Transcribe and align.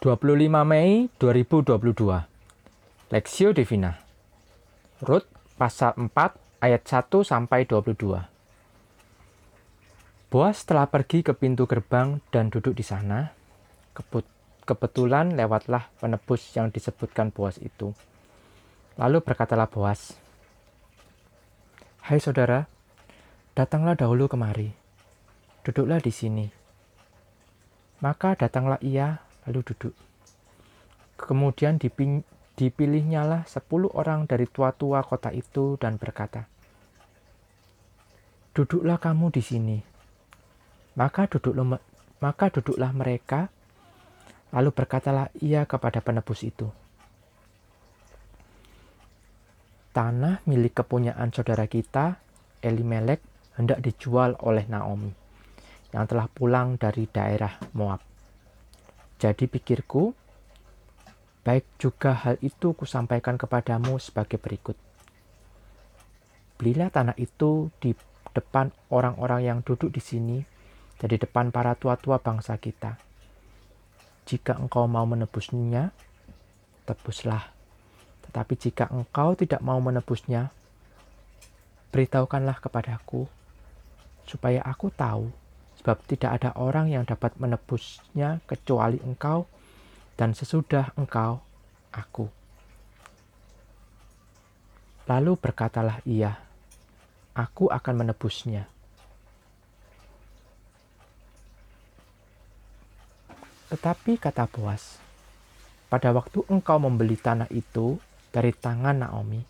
25 0.00 0.48
Mei 0.64 1.12
2022 1.20 3.12
Lexio 3.12 3.52
Divina 3.52 4.00
Rut 5.04 5.28
pasal 5.60 5.92
4 5.92 6.16
ayat 6.64 6.88
1 6.88 7.20
sampai 7.20 7.68
22 7.68 8.24
Boas 10.32 10.56
telah 10.64 10.88
pergi 10.88 11.20
ke 11.20 11.36
pintu 11.36 11.68
gerbang 11.68 12.16
dan 12.32 12.48
duduk 12.48 12.80
di 12.80 12.86
sana. 12.86 13.36
Kebetulan 14.64 15.36
lewatlah 15.36 15.92
penebus 16.00 16.48
yang 16.56 16.72
disebutkan 16.72 17.28
Boas 17.28 17.60
itu. 17.60 17.92
Lalu 18.96 19.20
berkatalah 19.20 19.68
Boas, 19.68 20.16
Hai 22.08 22.24
saudara, 22.24 22.72
datanglah 23.52 24.00
dahulu 24.00 24.32
kemari. 24.32 24.72
Duduklah 25.60 26.00
di 26.00 26.14
sini. 26.14 26.46
Maka 28.00 28.32
datanglah 28.32 28.80
ia 28.80 29.28
lalu 29.50 29.66
duduk. 29.66 29.94
Kemudian 31.18 31.82
dipilihnyalah 32.54 33.50
sepuluh 33.50 33.90
orang 33.98 34.30
dari 34.30 34.46
tua-tua 34.46 35.02
kota 35.02 35.34
itu 35.34 35.74
dan 35.74 35.98
berkata, 35.98 36.46
Duduklah 38.54 39.02
kamu 39.02 39.34
di 39.34 39.42
sini. 39.42 39.78
Maka 40.94 41.26
duduklah, 41.26 41.82
maka 42.22 42.46
duduklah 42.50 42.94
mereka, 42.94 43.50
lalu 44.54 44.70
berkatalah 44.70 45.34
ia 45.42 45.66
kepada 45.66 45.98
penebus 46.02 46.46
itu, 46.46 46.70
Tanah 49.90 50.38
milik 50.46 50.82
kepunyaan 50.82 51.34
saudara 51.34 51.66
kita, 51.66 52.22
Elimelek, 52.62 53.22
hendak 53.58 53.82
dijual 53.82 54.38
oleh 54.38 54.66
Naomi, 54.70 55.10
yang 55.90 56.06
telah 56.06 56.30
pulang 56.30 56.78
dari 56.78 57.10
daerah 57.10 57.58
Moab. 57.74 58.09
Jadi 59.20 59.44
pikirku, 59.52 60.16
baik 61.44 61.68
juga 61.76 62.16
hal 62.16 62.40
itu 62.40 62.72
kusampaikan 62.72 63.36
kepadamu 63.36 64.00
sebagai 64.00 64.40
berikut. 64.40 64.80
Belilah 66.56 66.88
tanah 66.88 67.12
itu 67.20 67.68
di 67.84 67.92
depan 68.32 68.72
orang-orang 68.88 69.44
yang 69.44 69.58
duduk 69.60 69.92
di 69.92 70.00
sini 70.00 70.40
dan 70.96 71.12
di 71.12 71.20
depan 71.20 71.52
para 71.52 71.76
tua-tua 71.76 72.16
bangsa 72.16 72.56
kita. 72.56 72.96
Jika 74.24 74.56
engkau 74.56 74.88
mau 74.88 75.04
menebusnya, 75.04 75.92
tebuslah. 76.88 77.52
Tetapi 78.24 78.54
jika 78.56 78.88
engkau 78.88 79.36
tidak 79.36 79.60
mau 79.60 79.76
menebusnya, 79.84 80.48
beritahukanlah 81.92 82.56
kepadaku, 82.56 83.28
supaya 84.24 84.64
aku 84.64 84.88
tahu 84.88 85.28
sebab 85.80 85.96
tidak 86.04 86.36
ada 86.36 86.52
orang 86.60 86.92
yang 86.92 87.08
dapat 87.08 87.32
menebusnya 87.40 88.44
kecuali 88.44 89.00
engkau 89.00 89.48
dan 90.20 90.36
sesudah 90.36 90.92
engkau 91.00 91.40
aku. 91.88 92.28
Lalu 95.08 95.40
berkatalah 95.40 96.04
ia, 96.04 96.36
aku 97.32 97.72
akan 97.72 98.04
menebusnya. 98.04 98.68
Tetapi 103.72 104.20
kata 104.20 104.44
Boas, 104.52 105.00
pada 105.88 106.12
waktu 106.12 106.44
engkau 106.52 106.76
membeli 106.76 107.16
tanah 107.16 107.48
itu 107.48 107.96
dari 108.28 108.52
tangan 108.52 109.00
Naomi, 109.00 109.40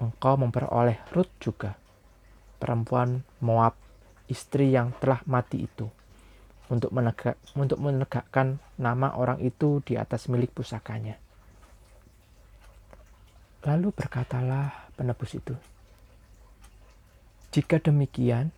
engkau 0.00 0.40
memperoleh 0.40 1.04
Ruth 1.12 1.30
juga, 1.36 1.76
perempuan 2.56 3.20
Moab 3.44 3.83
istri 4.28 4.72
yang 4.72 4.96
telah 4.96 5.20
mati 5.28 5.68
itu 5.68 5.88
untuk 6.72 6.90
menegak 6.96 7.36
untuk 7.52 7.76
menegakkan 7.76 8.56
nama 8.80 9.12
orang 9.12 9.40
itu 9.44 9.84
di 9.84 10.00
atas 10.00 10.32
milik 10.32 10.56
pusakanya. 10.56 11.20
Lalu 13.64 13.92
berkatalah 13.96 14.92
penebus 14.96 15.36
itu, 15.36 15.56
"Jika 17.52 17.80
demikian, 17.80 18.52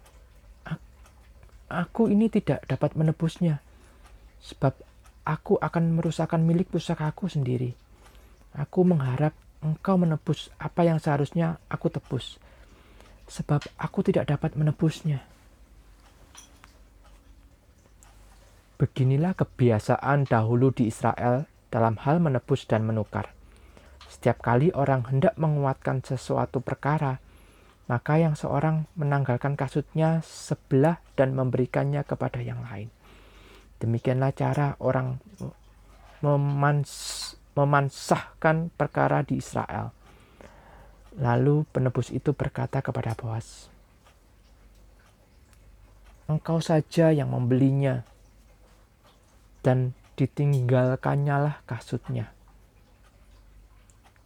aku 1.70 2.10
ini 2.10 2.26
tidak 2.30 2.66
dapat 2.66 2.94
menebusnya, 2.98 3.62
sebab 4.42 4.74
aku 5.26 5.58
akan 5.58 5.98
merusakkan 5.98 6.42
milik 6.42 6.70
pusakaku 6.70 7.30
sendiri. 7.30 7.74
Aku 8.54 8.82
mengharap 8.86 9.34
engkau 9.62 9.98
menebus 9.98 10.50
apa 10.58 10.86
yang 10.86 10.98
seharusnya 11.02 11.58
aku 11.70 11.90
tebus, 11.90 12.38
sebab 13.26 13.62
aku 13.78 14.06
tidak 14.06 14.30
dapat 14.30 14.54
menebusnya." 14.54 15.35
Beginilah 18.76 19.32
kebiasaan 19.32 20.28
dahulu 20.28 20.68
di 20.68 20.92
Israel 20.92 21.48
dalam 21.72 21.96
hal 21.96 22.20
menebus 22.20 22.68
dan 22.68 22.84
menukar. 22.84 23.32
Setiap 24.04 24.44
kali 24.44 24.68
orang 24.76 25.08
hendak 25.08 25.32
menguatkan 25.40 26.04
sesuatu 26.04 26.60
perkara, 26.60 27.24
maka 27.88 28.20
yang 28.20 28.36
seorang 28.36 28.84
menanggalkan 28.92 29.56
kasutnya 29.56 30.20
sebelah 30.20 31.00
dan 31.16 31.32
memberikannya 31.32 32.04
kepada 32.04 32.44
yang 32.44 32.60
lain. 32.68 32.92
Demikianlah 33.80 34.36
cara 34.36 34.76
orang 34.76 35.24
memans 36.20 37.32
memansahkan 37.56 38.68
perkara 38.76 39.24
di 39.24 39.40
Israel. 39.40 39.96
Lalu 41.16 41.64
penebus 41.72 42.12
itu 42.12 42.36
berkata 42.36 42.84
kepada 42.84 43.16
Boas, 43.16 43.72
Engkau 46.28 46.60
saja 46.60 47.14
yang 47.14 47.32
membelinya 47.32 48.04
dan 49.66 49.98
ditinggalkannya 50.14 51.36
lah 51.42 51.56
kasutnya. 51.66 52.30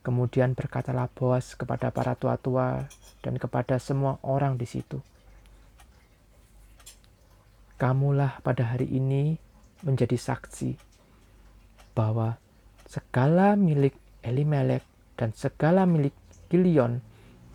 Kemudian 0.04 0.52
berkatalah 0.52 1.08
Boas 1.08 1.56
kepada 1.56 1.88
para 1.88 2.12
tua-tua 2.12 2.84
dan 3.24 3.40
kepada 3.40 3.80
semua 3.80 4.20
orang 4.20 4.60
di 4.60 4.68
situ. 4.68 5.00
Kamulah 7.80 8.44
pada 8.44 8.76
hari 8.76 8.92
ini 8.92 9.40
menjadi 9.80 10.20
saksi 10.20 10.76
bahwa 11.96 12.36
segala 12.84 13.56
milik 13.56 13.96
Elimelek 14.20 14.84
dan 15.16 15.32
segala 15.32 15.88
milik 15.88 16.12
Gilion 16.52 17.00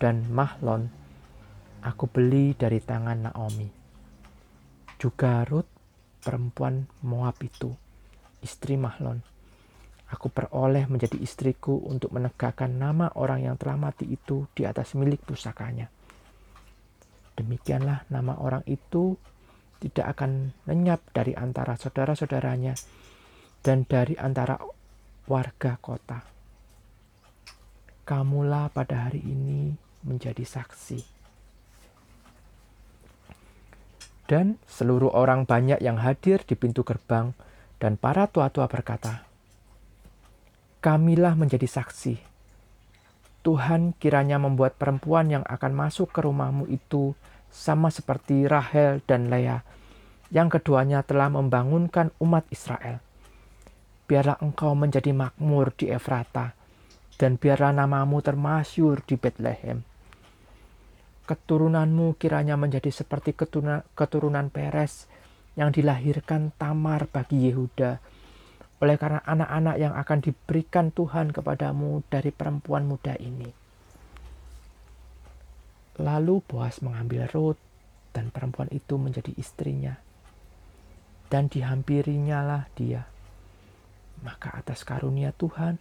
dan 0.02 0.25
Mahlon 0.34 0.90
aku 1.85 2.09
beli 2.09 2.57
dari 2.57 2.81
tangan 2.81 3.29
Naomi. 3.29 3.69
Juga 4.97 5.46
Ruth 5.46 5.75
perempuan 6.25 6.90
Moab 7.06 7.38
itu, 7.46 7.69
istri 8.41 8.81
Mahlon. 8.81 9.22
Aku 10.09 10.34
peroleh 10.34 10.90
menjadi 10.90 11.22
istriku 11.22 11.78
untuk 11.86 12.09
menegakkan 12.18 12.74
nama 12.74 13.13
orang 13.13 13.46
yang 13.46 13.56
telah 13.62 13.78
mati 13.78 14.09
itu 14.09 14.50
di 14.58 14.66
atas 14.66 14.97
milik 14.97 15.22
pusakanya. 15.22 15.90
Demikianlah 17.38 18.09
nama 18.09 18.34
orang 18.41 18.66
itu 18.66 19.14
tidak 19.78 20.18
akan 20.18 20.50
lenyap 20.66 21.06
dari 21.14 21.38
antara 21.38 21.78
saudara-saudaranya 21.78 22.74
dan 23.62 23.85
dari 23.85 24.18
antara 24.18 24.58
warga 25.30 25.78
kota. 25.78 26.25
Kamulah 28.06 28.74
pada 28.74 29.09
hari 29.09 29.22
ini 29.25 29.74
menjadi 30.06 30.46
saksi 30.46 31.15
Dan 34.25 34.58
seluruh 34.66 35.13
orang 35.13 35.46
banyak 35.46 35.78
yang 35.86 36.02
hadir 36.02 36.41
di 36.41 36.58
pintu 36.58 36.81
gerbang 36.81 37.38
dan 37.78 37.94
para 37.94 38.25
tua-tua 38.25 38.66
berkata, 38.66 39.22
Kamilah 40.81 41.38
menjadi 41.38 41.66
saksi. 41.69 42.18
Tuhan 43.46 43.94
kiranya 44.02 44.41
membuat 44.41 44.81
perempuan 44.81 45.30
yang 45.30 45.46
akan 45.46 45.74
masuk 45.78 46.09
ke 46.09 46.25
rumahmu 46.25 46.66
itu 46.66 47.14
sama 47.53 47.94
seperti 47.94 48.50
Rahel 48.50 49.06
dan 49.06 49.30
Leah, 49.30 49.62
yang 50.34 50.50
keduanya 50.50 51.06
telah 51.06 51.30
membangunkan 51.30 52.09
umat 52.17 52.50
Israel. 52.50 52.97
Biarlah 54.09 54.41
engkau 54.41 54.73
menjadi 54.73 55.14
makmur 55.14 55.73
di 55.78 55.94
Efrata, 55.94 56.58
dan 57.22 57.38
biarlah 57.38 57.73
namamu 57.73 58.26
termasyur 58.26 59.05
di 59.05 59.17
Bethlehem 59.17 59.85
keturunanmu 61.26 62.16
kiranya 62.22 62.54
menjadi 62.56 62.94
seperti 62.94 63.34
keturunan, 63.34 63.82
keturunan 63.98 64.54
Peres 64.54 65.10
yang 65.58 65.74
dilahirkan 65.74 66.54
Tamar 66.56 67.10
bagi 67.10 67.50
Yehuda. 67.50 68.00
Oleh 68.80 68.96
karena 69.02 69.24
anak-anak 69.26 69.76
yang 69.82 69.94
akan 69.98 70.20
diberikan 70.22 70.94
Tuhan 70.94 71.34
kepadamu 71.34 72.06
dari 72.12 72.30
perempuan 72.30 72.86
muda 72.86 73.18
ini. 73.18 73.50
Lalu 75.96 76.44
Boas 76.44 76.84
mengambil 76.84 77.26
Ruth 77.32 77.62
dan 78.12 78.30
perempuan 78.30 78.68
itu 78.70 79.00
menjadi 79.00 79.32
istrinya. 79.40 79.96
Dan 81.32 81.50
dihampirinya 81.50 82.44
lah 82.46 82.64
dia. 82.76 83.08
Maka 84.22 84.60
atas 84.60 84.84
karunia 84.84 85.32
Tuhan, 85.34 85.80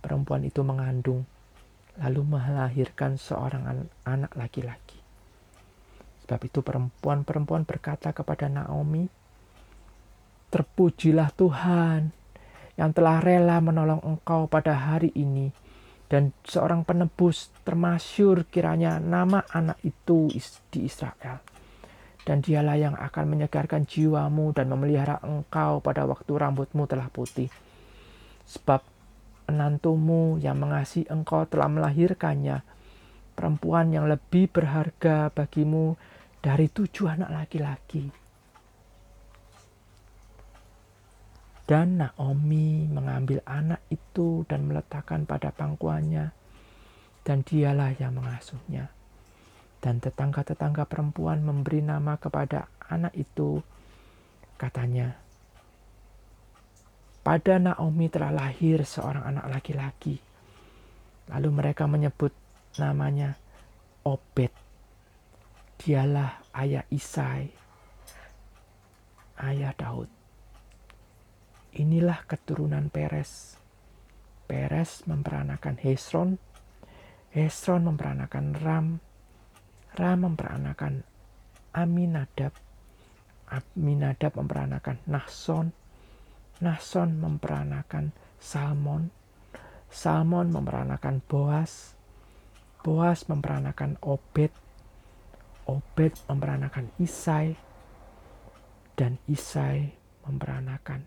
perempuan 0.00 0.46
itu 0.46 0.62
mengandung 0.62 1.26
lalu 2.00 2.36
melahirkan 2.36 3.16
seorang 3.16 3.88
anak 4.04 4.32
laki-laki. 4.36 5.00
Sebab 6.26 6.40
itu 6.42 6.60
perempuan-perempuan 6.60 7.62
berkata 7.62 8.10
kepada 8.10 8.50
Naomi, 8.50 9.06
Terpujilah 10.46 11.30
Tuhan 11.34 12.10
yang 12.78 12.90
telah 12.92 13.18
rela 13.18 13.58
menolong 13.58 14.02
engkau 14.04 14.46
pada 14.46 14.74
hari 14.74 15.10
ini. 15.16 15.50
Dan 16.06 16.30
seorang 16.46 16.86
penebus 16.86 17.50
termasyur 17.66 18.46
kiranya 18.46 19.02
nama 19.02 19.42
anak 19.50 19.82
itu 19.82 20.30
di 20.70 20.86
Israel. 20.86 21.42
Dan 22.22 22.42
dialah 22.42 22.78
yang 22.78 22.94
akan 22.94 23.26
menyegarkan 23.26 23.86
jiwamu 23.86 24.54
dan 24.54 24.70
memelihara 24.70 25.18
engkau 25.26 25.82
pada 25.82 26.06
waktu 26.06 26.30
rambutmu 26.30 26.86
telah 26.86 27.10
putih. 27.10 27.50
Sebab 28.46 28.95
menantumu 29.46 30.36
yang 30.42 30.58
mengasihi 30.58 31.06
engkau 31.06 31.46
telah 31.46 31.70
melahirkannya, 31.70 32.66
perempuan 33.38 33.94
yang 33.94 34.10
lebih 34.10 34.50
berharga 34.50 35.30
bagimu 35.30 35.94
dari 36.42 36.66
tujuh 36.66 37.06
anak 37.06 37.30
laki-laki. 37.30 38.10
Dan 41.66 41.98
Naomi 41.98 42.86
mengambil 42.86 43.42
anak 43.42 43.82
itu 43.90 44.46
dan 44.46 44.70
meletakkan 44.70 45.26
pada 45.26 45.50
pangkuannya, 45.50 46.30
dan 47.26 47.42
dialah 47.42 47.90
yang 47.98 48.14
mengasuhnya. 48.14 48.94
Dan 49.82 49.98
tetangga-tetangga 49.98 50.86
perempuan 50.86 51.42
memberi 51.42 51.82
nama 51.82 52.14
kepada 52.22 52.70
anak 52.86 53.10
itu, 53.18 53.66
katanya, 54.54 55.18
pada 57.26 57.58
Naomi 57.58 58.06
telah 58.06 58.30
lahir 58.30 58.86
seorang 58.86 59.26
anak 59.26 59.50
laki-laki. 59.50 60.14
Lalu 61.26 61.48
mereka 61.50 61.90
menyebut 61.90 62.30
namanya 62.78 63.34
Obed. 64.06 64.54
Dialah 65.74 66.38
ayah 66.54 66.86
Isai, 66.86 67.50
ayah 69.42 69.74
Daud. 69.74 70.06
Inilah 71.82 72.22
keturunan 72.30 72.94
Peres. 72.94 73.58
Peres 74.46 75.02
memperanakan 75.10 75.82
Hesron, 75.82 76.38
Hesron 77.34 77.82
memperanakan 77.90 78.46
Ram, 78.62 78.86
Ram 79.98 80.18
memperanakan 80.22 81.02
Aminadab, 81.74 82.54
Aminadab 83.50 84.32
memperanakan 84.38 85.02
Nahson, 85.10 85.74
Nahson 86.60 87.20
memperanakan 87.20 88.16
Salmon, 88.40 89.12
Salmon 89.92 90.48
memperanakan 90.52 91.20
Boas, 91.24 91.96
Boas 92.80 93.26
memperanakan 93.28 94.00
Obed, 94.00 94.52
Obed 95.66 96.12
memperanakan 96.30 96.92
Isai, 97.02 97.58
dan 98.96 99.20
Isai 99.28 99.92
memperanakan 100.24 101.04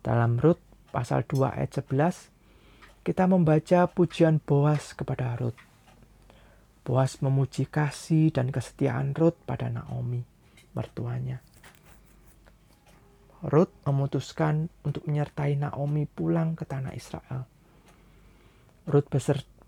Dalam 0.00 0.40
Rut 0.40 0.58
pasal 0.88 1.24
2 1.28 1.56
ayat 1.58 1.84
11, 1.84 2.32
kita 3.04 3.24
membaca 3.28 3.88
pujian 3.88 4.40
Boas 4.40 4.96
kepada 4.96 5.36
Rut. 5.36 5.56
Boas 6.88 7.20
memuji 7.20 7.68
kasih 7.68 8.32
dan 8.32 8.48
kesetiaan 8.48 9.12
Ruth 9.12 9.36
pada 9.44 9.68
Naomi, 9.68 10.24
mertuanya. 10.72 11.44
Ruth 13.44 13.70
memutuskan 13.84 14.72
untuk 14.82 15.04
menyertai 15.04 15.54
Naomi 15.60 16.08
pulang 16.08 16.58
ke 16.58 16.64
tanah 16.64 16.96
Israel. 16.96 17.46
Ruth 18.88 19.06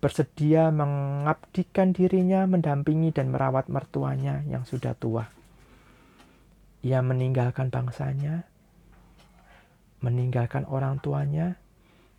bersedia 0.01 0.73
mengabdikan 0.73 1.93
dirinya 1.93 2.49
mendampingi 2.49 3.13
dan 3.13 3.29
merawat 3.29 3.69
mertuanya 3.69 4.41
yang 4.49 4.65
sudah 4.65 4.97
tua. 4.97 5.29
Ia 6.81 7.05
meninggalkan 7.05 7.69
bangsanya, 7.69 8.49
meninggalkan 10.01 10.65
orang 10.65 10.97
tuanya, 11.05 11.61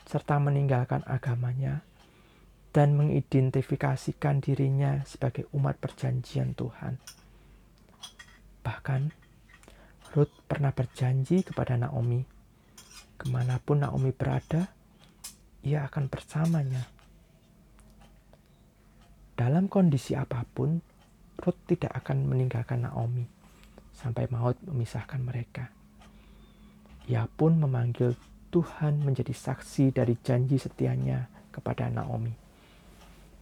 serta 0.05 0.37
meninggalkan 0.37 1.01
agamanya 1.09 1.81
dan 2.69 2.93
mengidentifikasikan 2.93 4.39
dirinya 4.39 5.01
sebagai 5.03 5.49
umat 5.57 5.81
perjanjian 5.81 6.53
Tuhan. 6.53 7.01
Bahkan, 8.61 9.01
Ruth 10.13 10.35
pernah 10.45 10.69
berjanji 10.69 11.41
kepada 11.41 11.75
Naomi, 11.81 12.21
ke 13.17 13.25
mana 13.27 13.57
pun 13.57 13.81
Naomi 13.81 14.13
berada, 14.13 14.69
ia 15.65 15.89
akan 15.89 16.05
bersamanya. 16.05 17.00
Dalam 19.41 19.65
kondisi 19.65 20.13
apa 20.13 20.45
pun, 20.45 20.77
Ruth 21.41 21.61
tidak 21.65 21.97
akan 22.05 22.29
meninggalkan 22.29 22.85
Naomi 22.85 23.25
sampai 23.89 24.29
maut 24.29 24.53
memisahkan 24.61 25.17
mereka. 25.17 25.73
Ia 27.09 27.25
pun 27.25 27.57
memanggil 27.57 28.13
Tuhan 28.53 29.01
menjadi 29.01 29.33
saksi 29.33 29.97
dari 29.97 30.13
janji 30.21 30.61
setianya 30.61 31.25
kepada 31.49 31.89
Naomi 31.89 32.51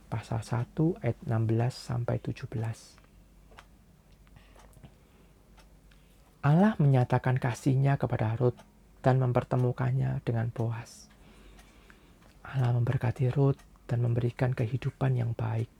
pasal 0.09 0.41
1 0.41 1.05
ayat 1.05 1.17
16 1.21 1.69
sampai 1.69 2.17
17. 2.17 2.49
Allah 6.49 6.73
menyatakan 6.81 7.37
kasihnya 7.37 8.01
kepada 8.01 8.33
Ruth 8.41 8.57
dan 9.05 9.21
mempertemukannya 9.21 10.25
dengan 10.25 10.49
Boas. 10.49 11.05
Allah 12.41 12.73
memberkati 12.73 13.29
Ruth 13.29 13.61
dan 13.85 14.01
memberikan 14.01 14.57
kehidupan 14.57 15.13
yang 15.13 15.37
baik. 15.37 15.78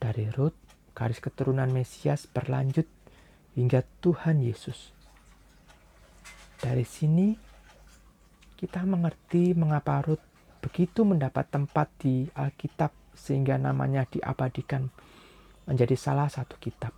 Dari 0.00 0.32
Ruth, 0.32 0.56
garis 0.96 1.20
keturunan 1.20 1.68
Mesias 1.68 2.24
berlanjut 2.24 2.88
hingga 3.52 3.84
Tuhan 4.00 4.40
Yesus. 4.40 4.96
Dari 6.56 6.88
sini, 6.88 7.36
kita 8.56 8.84
mengerti 8.88 9.52
mengapa 9.52 10.00
Ruth 10.00 10.24
begitu 10.64 11.04
mendapat 11.04 11.52
tempat 11.52 11.88
di 12.00 12.24
Alkitab 12.32 12.92
sehingga 13.16 13.60
namanya 13.60 14.08
diabadikan 14.08 14.88
menjadi 15.68 15.96
salah 15.96 16.28
satu 16.32 16.56
kitab. 16.56 16.96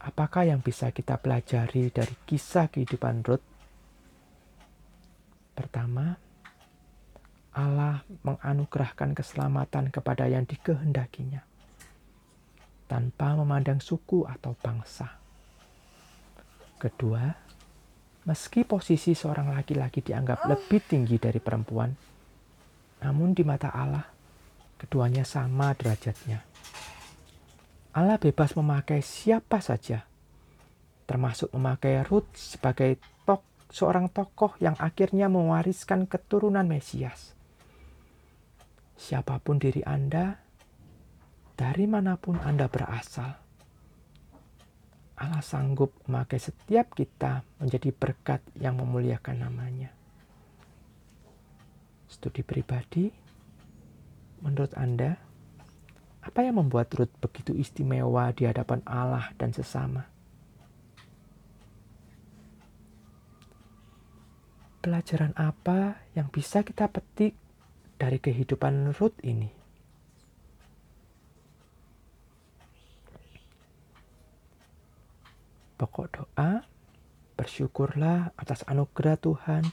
Apakah 0.00 0.48
yang 0.48 0.64
bisa 0.64 0.90
kita 0.90 1.20
pelajari 1.20 1.92
dari 1.92 2.14
kisah 2.26 2.72
kehidupan 2.72 3.22
Ruth? 3.22 3.44
Pertama, 5.52 6.16
Allah 7.50 8.06
menganugerahkan 8.22 9.10
keselamatan 9.14 9.90
kepada 9.90 10.30
yang 10.30 10.46
dikehendakinya 10.46 11.42
tanpa 12.90 13.38
memandang 13.38 13.78
suku 13.78 14.26
atau 14.26 14.58
bangsa. 14.58 15.14
Kedua, 16.74 17.22
meski 18.26 18.66
posisi 18.66 19.14
seorang 19.14 19.54
laki-laki 19.54 20.02
dianggap 20.02 20.50
lebih 20.50 20.82
tinggi 20.82 21.14
dari 21.22 21.38
perempuan, 21.38 21.94
namun 23.02 23.30
di 23.30 23.46
mata 23.46 23.70
Allah, 23.70 24.02
keduanya 24.74 25.22
sama 25.22 25.70
derajatnya. 25.78 26.42
Allah 27.94 28.18
bebas 28.18 28.58
memakai 28.58 29.02
siapa 29.02 29.62
saja, 29.62 30.02
termasuk 31.06 31.50
memakai 31.54 32.02
Ruth 32.06 32.30
sebagai 32.34 32.98
tok, 33.22 33.42
seorang 33.70 34.10
tokoh 34.10 34.54
yang 34.58 34.74
akhirnya 34.82 35.30
mewariskan 35.30 36.10
keturunan 36.10 36.66
Mesias. 36.66 37.38
Siapa 39.00 39.40
pun 39.40 39.56
diri 39.56 39.80
Anda, 39.80 40.36
dari 41.56 41.88
mana 41.88 42.20
pun 42.20 42.36
Anda 42.36 42.68
berasal, 42.68 43.32
Allah 45.16 45.40
sanggup 45.40 45.96
memakai 46.04 46.36
setiap 46.36 46.92
kita 46.92 47.40
menjadi 47.56 47.96
berkat 47.96 48.44
yang 48.60 48.76
memuliakan 48.76 49.40
namanya. 49.40 49.88
Studi 52.12 52.44
pribadi, 52.44 53.08
menurut 54.44 54.76
Anda, 54.76 55.16
apa 56.20 56.44
yang 56.44 56.60
membuat 56.60 56.92
Ruth 56.92 57.16
begitu 57.24 57.56
istimewa 57.56 58.28
di 58.36 58.44
hadapan 58.44 58.84
Allah 58.84 59.32
dan 59.40 59.56
sesama? 59.56 60.04
Pelajaran 64.84 65.32
apa 65.40 66.04
yang 66.12 66.28
bisa 66.28 66.60
kita 66.60 66.84
petik 66.92 67.32
dari 68.00 68.16
kehidupan 68.16 68.96
Ruth 68.96 69.20
ini? 69.20 69.52
Pokok 75.76 76.08
doa, 76.08 76.64
bersyukurlah 77.36 78.32
atas 78.36 78.64
anugerah 78.64 79.20
Tuhan 79.20 79.64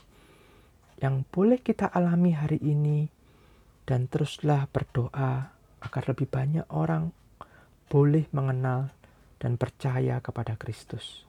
yang 1.00 1.24
boleh 1.28 1.60
kita 1.60 1.88
alami 1.88 2.36
hari 2.36 2.60
ini 2.60 3.08
dan 3.88 4.08
teruslah 4.12 4.68
berdoa 4.68 5.52
agar 5.80 6.02
lebih 6.08 6.28
banyak 6.28 6.68
orang 6.68 7.12
boleh 7.88 8.28
mengenal 8.36 8.92
dan 9.40 9.56
percaya 9.56 10.20
kepada 10.20 10.56
Kristus. 10.60 11.27